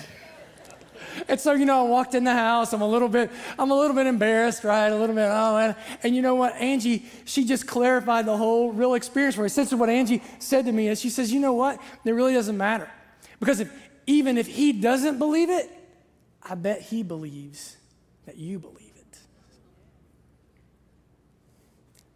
[1.28, 2.74] And so, you know, I walked in the house.
[2.74, 4.88] I'm a little bit, I'm a little bit embarrassed, right?
[4.88, 6.54] A little bit, oh, and, and you know what?
[6.56, 9.48] Angie, she just clarified the whole real experience for me.
[9.48, 11.82] Essentially, what Angie said to me is, she says, you know what?
[12.06, 12.90] It really doesn't matter.
[13.40, 13.72] Because if,
[14.06, 15.70] even if he doesn't believe it,
[16.42, 17.78] I bet he believes
[18.26, 19.20] that you believe it.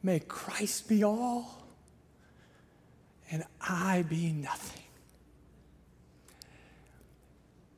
[0.04, 1.62] May Christ be all
[3.32, 4.84] and I be nothing.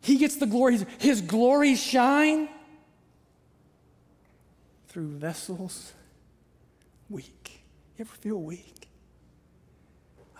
[0.04, 0.78] He gets the glory.
[1.00, 2.50] His glory shine
[4.90, 5.94] through vessels
[7.10, 7.64] weak.
[7.98, 8.90] You ever feel weak?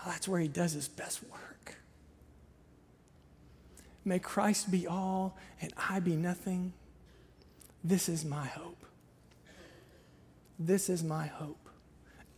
[0.06, 1.78] That's where he does his best work.
[4.04, 6.74] May Christ be all and I be nothing.
[7.86, 8.86] This is my hope.
[10.60, 11.70] This is my hope.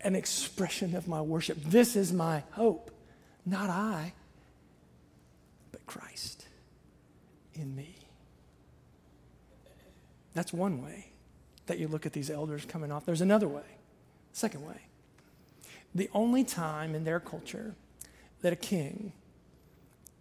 [0.02, 1.58] An expression of my worship.
[1.64, 2.92] This is my hope.
[3.48, 4.14] Not I,
[5.72, 6.45] but Christ
[7.56, 7.96] in me.
[10.34, 11.08] That's one way
[11.68, 13.06] that you look at these elders coming off.
[13.06, 13.64] There's another way.
[14.34, 14.82] Second way.
[15.94, 17.74] The only time in their culture
[18.42, 19.14] that a king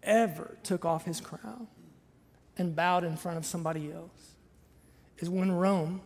[0.03, 1.67] ever took off his crown
[2.57, 4.37] and bowed in front of somebody else
[5.19, 6.01] is when Rome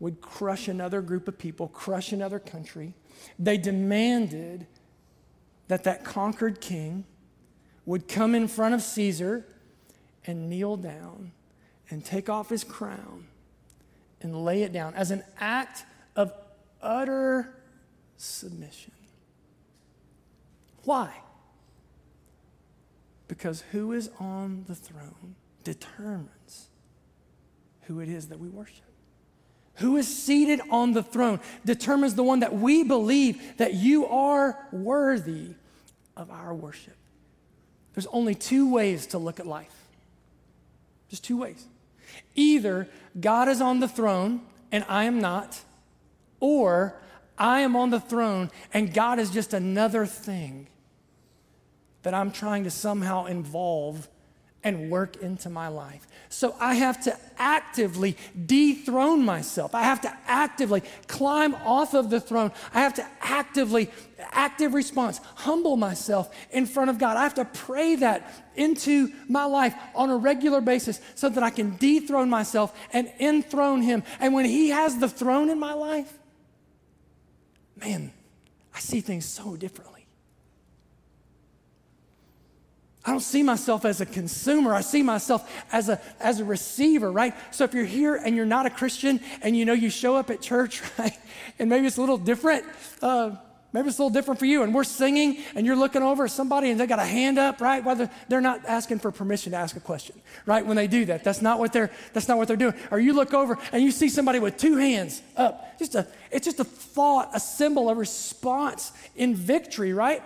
[0.00, 2.94] would crush another group of people, crush another country.
[3.38, 4.66] They demanded
[5.68, 7.04] that that conquered king
[7.86, 9.46] would come in front of Caesar
[10.26, 11.32] and kneel down
[11.88, 13.26] and take off his crown
[14.20, 15.84] and lay it down as an act
[16.16, 16.32] of
[16.82, 17.54] utter
[18.16, 18.92] submission.
[20.84, 21.10] Why?
[23.28, 26.68] Because who is on the throne determines
[27.82, 28.84] who it is that we worship.
[29.76, 34.68] Who is seated on the throne determines the one that we believe that you are
[34.72, 35.54] worthy
[36.16, 36.96] of our worship.
[37.94, 39.79] There's only two ways to look at life.
[41.10, 41.66] Just two ways.
[42.34, 42.88] Either
[43.20, 44.42] God is on the throne
[44.72, 45.60] and I am not,
[46.38, 46.96] or
[47.36, 50.68] I am on the throne, and God is just another thing
[52.02, 54.08] that I'm trying to somehow involve
[54.62, 56.06] and work into my life.
[56.28, 59.74] So I have to actively dethrone myself.
[59.74, 62.52] I have to actively climb off of the throne.
[62.74, 67.16] I have to actively, active response, humble myself in front of God.
[67.16, 71.50] I have to pray that into my life on a regular basis so that I
[71.50, 74.02] can dethrone myself and enthrone Him.
[74.20, 76.12] And when He has the throne in my life,
[77.76, 78.12] man,
[78.74, 79.99] I see things so differently.
[83.10, 84.72] I don't see myself as a consumer.
[84.72, 87.34] I see myself as a, as a receiver, right?
[87.50, 90.30] So if you're here and you're not a Christian and you know you show up
[90.30, 91.18] at church, right?
[91.58, 92.64] And maybe it's a little different.
[93.02, 93.34] Uh,
[93.72, 94.62] maybe it's a little different for you.
[94.62, 97.60] And we're singing and you're looking over at somebody and they got a hand up,
[97.60, 97.82] right?
[97.82, 100.14] Whether they're not asking for permission to ask a question,
[100.46, 100.64] right?
[100.64, 102.74] When they do that, that's not what they're, that's not what they're doing.
[102.92, 105.80] Or you look over and you see somebody with two hands up.
[105.80, 110.22] Just a, it's just a thought, a symbol, a response in victory, right?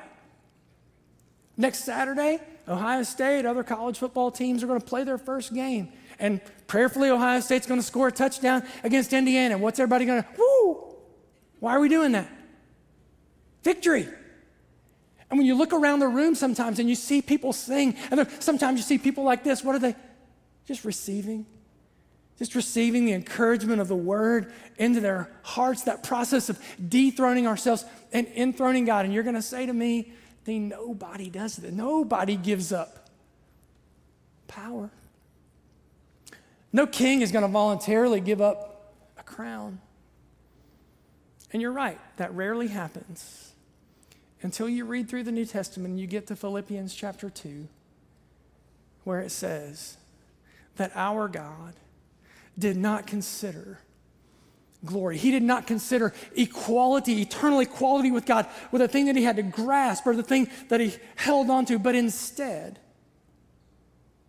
[1.57, 5.93] Next Saturday, Ohio State, other college football teams are going to play their first game.
[6.19, 9.59] And prayerfully, Ohio State's going to score a touchdown against Indiana.
[9.59, 10.95] What's everybody going to, woo?
[11.61, 12.29] Why are we doing that?
[13.63, 14.09] Victory.
[15.31, 18.79] And when you look around the room sometimes and you see people sing, and sometimes
[18.79, 19.97] you see people like this, what are they?
[20.67, 21.47] Just receiving.
[22.39, 26.59] Just receiving the encouragement of the word into their hearts, that process of
[26.89, 29.05] dethroning ourselves and enthroning God.
[29.05, 30.13] And you're going to say to me,
[30.45, 31.73] thing, nobody does that.
[31.73, 33.09] Nobody gives up
[34.47, 34.91] power.
[36.73, 39.81] No king is going to voluntarily give up a crown.
[41.53, 43.53] And you're right, that rarely happens
[44.43, 47.69] until you read through the New Testament you get to Philippians chapter 2,
[49.05, 49.97] where it says
[50.77, 51.75] that our God
[52.59, 53.79] did not consider
[54.85, 55.17] glory.
[55.17, 59.37] He did not consider equality, eternal equality with God, with a thing that he had
[59.37, 62.79] to grasp or the thing that he held on to, but instead,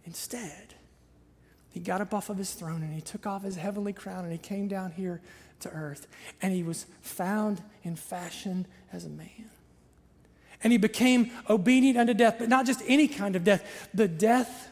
[0.05, 0.75] instead,
[1.69, 4.31] he got up off of his throne and he took off his heavenly crown and
[4.31, 5.21] he came down here
[5.59, 6.07] to earth
[6.41, 9.49] and he was found in fashion as a man.
[10.63, 14.69] And he became obedient unto death, but not just any kind of death, the death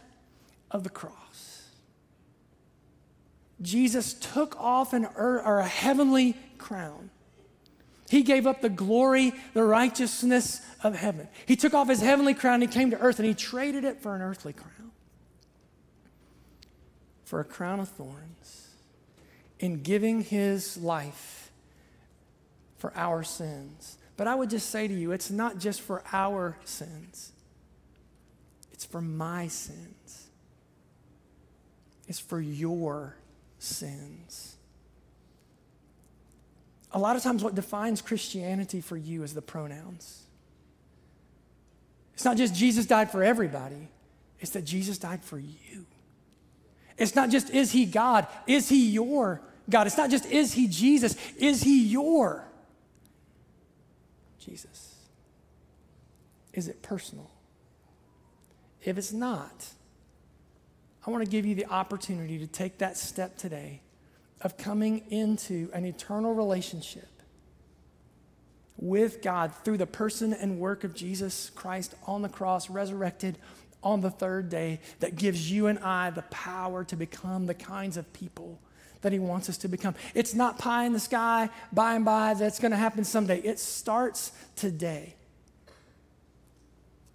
[0.71, 1.22] of the cross.
[3.64, 7.09] Jesus took off an earth, or a heavenly crown.
[8.09, 11.28] He gave up the glory, the righteousness of heaven.
[11.47, 14.01] He took off his heavenly crown, and he came to earth, and he traded it
[14.01, 14.91] for an earthly crown.
[17.24, 18.70] For a crown of thorns.
[19.57, 21.51] In giving his life
[22.78, 23.97] for our sins.
[24.18, 27.32] But I would just say to you, it's not just for our sins,
[28.72, 30.28] it's for my sins.
[32.07, 33.16] It's for your
[33.64, 34.55] sins.
[36.91, 40.24] A lot of times, what defines Christianity for you is the pronouns.
[42.14, 43.89] It's not just Jesus died for everybody,
[44.39, 45.86] it's that Jesus died for you.
[46.97, 49.88] It's not just is he God, is he your God?
[49.88, 52.45] It's not just is he Jesus, is he your
[54.39, 54.95] Jesus?
[56.53, 57.32] Is it personal?
[58.84, 59.66] If it's not,
[61.06, 63.82] I want to give you the opportunity to take that step today
[64.41, 67.08] of coming into an eternal relationship
[68.78, 73.38] with God through the person and work of Jesus Christ on the cross, resurrected
[73.82, 77.97] on the third day, that gives you and I the power to become the kinds
[77.97, 78.60] of people
[79.01, 79.95] that He wants us to become.
[80.14, 83.39] It's not pie in the sky, by and by, that's going to happen someday.
[83.39, 85.16] It starts today.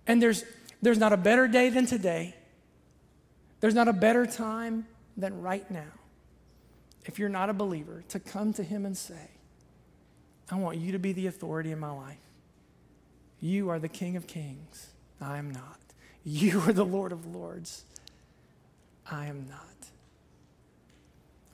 [0.07, 0.45] And there's,
[0.83, 2.35] there's not a better day than today
[3.61, 4.87] there's not a better time
[5.17, 5.93] than right now,
[7.05, 9.31] if you're not a believer, to come to Him and say,
[10.51, 12.17] I want you to be the authority in my life.
[13.41, 14.89] You are the King of Kings.
[15.21, 15.79] I am not.
[16.25, 17.85] You are the Lord of Lords.
[19.11, 19.65] I am not.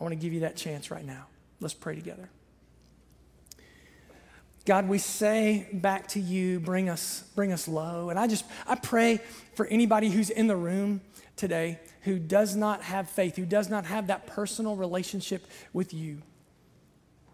[0.00, 1.26] I want to give you that chance right now.
[1.60, 2.28] Let's pray together.
[4.64, 8.08] God, we say back to you, bring us, bring us low.
[8.10, 9.20] And I just, I pray
[9.54, 11.02] for anybody who's in the room
[11.36, 16.22] today who does not have faith, who does not have that personal relationship with you.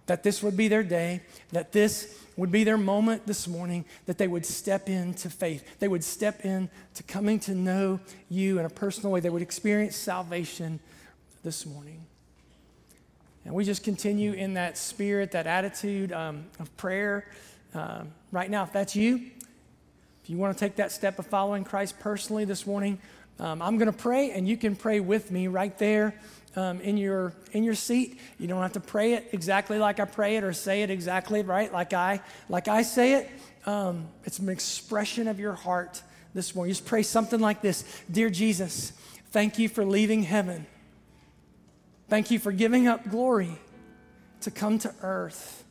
[0.06, 1.22] That this would be their day,
[1.52, 5.78] that this would be their moment this morning, that they would step into faith.
[5.78, 9.20] They would step in to coming to know you in a personal way.
[9.20, 10.80] They would experience salvation
[11.44, 12.06] this morning.
[13.44, 17.26] And we just continue in that spirit, that attitude um, of prayer.
[17.74, 19.30] Um, right now, if that's you,
[20.22, 22.98] if you want to take that step of following Christ personally this morning,
[23.40, 26.14] Um, I'm going to pray, and you can pray with me right there
[26.56, 28.20] um, in, your, in your seat.
[28.38, 31.42] You don't have to pray it exactly like I pray it or say it exactly
[31.42, 32.20] right like I,
[32.50, 33.30] like I say it.
[33.64, 36.02] Um, it's an expression of your heart
[36.34, 36.72] this morning.
[36.72, 38.92] Just pray something like this Dear Jesus,
[39.30, 40.66] thank you for leaving heaven.
[42.10, 43.56] Thank you for giving up glory
[44.42, 45.64] to come to earth,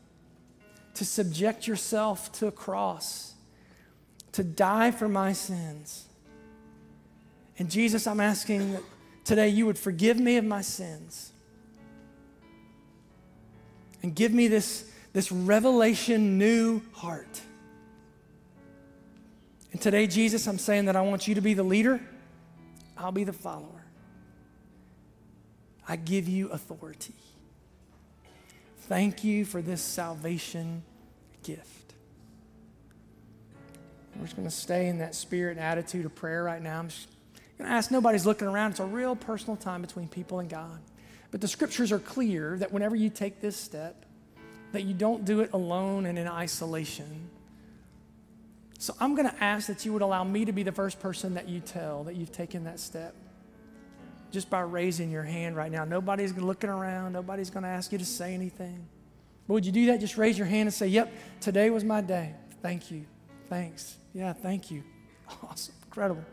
[0.95, 3.36] to subject yourself to a cross,
[4.32, 6.09] to die for my sins.
[7.60, 8.84] And Jesus, I'm asking that
[9.26, 11.34] today you would forgive me of my sins
[14.01, 17.41] and give me this, this revelation new heart.
[19.74, 21.99] And today, Jesus, I'm saying that I want you to be the leader,
[22.97, 23.86] I'll be the follower.
[25.88, 27.16] I give you authority.
[28.82, 30.84] Thank you for this salvation
[31.43, 31.93] gift.
[34.16, 36.88] We're just going to stay in that spirit and attitude of prayer right now.
[37.60, 38.72] To ask nobody's looking around.
[38.72, 40.80] It's a real personal time between people and God.
[41.32, 44.05] But the scriptures are clear that whenever you take this step,
[44.72, 47.30] that you don't do it alone and in isolation.
[48.78, 51.34] So I'm going to ask that you would allow me to be the first person
[51.34, 53.14] that you tell that you've taken that step.
[54.32, 55.86] Just by raising your hand right now.
[55.86, 57.14] Nobody's looking around.
[57.14, 58.88] Nobody's going to ask you to say anything.
[59.47, 59.99] But would you do that?
[59.99, 62.36] Just raise your hand and say, Yep, today was my day.
[62.62, 63.05] Thank you.
[63.49, 63.97] Thanks.
[64.14, 64.84] Yeah, thank you.
[65.43, 65.76] Awesome.
[65.86, 66.24] Incredible.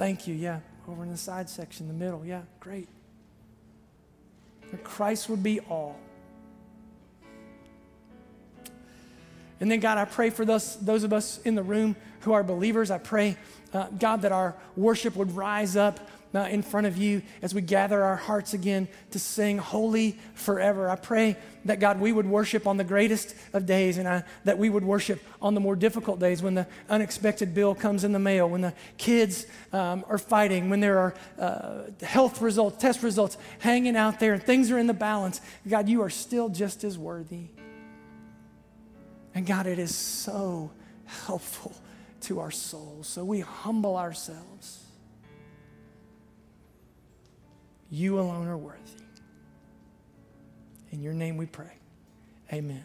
[0.00, 0.34] Thank you.
[0.34, 0.60] Yeah.
[0.88, 2.24] Over in the side section, the middle.
[2.24, 2.88] Yeah, great.
[4.70, 6.00] That Christ would be all.
[9.60, 12.42] And then, God, I pray for those, those of us in the room who are
[12.42, 12.90] believers.
[12.90, 13.36] I pray,
[13.74, 16.00] uh, God, that our worship would rise up
[16.34, 20.88] uh, in front of you as we gather our hearts again to sing Holy Forever.
[20.88, 24.58] I pray that, God, we would worship on the greatest of days and I, that
[24.58, 28.18] we would worship on the more difficult days when the unexpected bill comes in the
[28.18, 33.36] mail, when the kids um, are fighting, when there are uh, health results, test results
[33.58, 35.40] hanging out there, and things are in the balance.
[35.68, 37.48] God, you are still just as worthy.
[39.34, 40.70] And God, it is so
[41.04, 41.74] helpful
[42.22, 43.06] to our souls.
[43.06, 44.84] So we humble ourselves.
[47.90, 48.78] You alone are worthy.
[50.92, 51.72] In your name we pray.
[52.52, 52.84] Amen.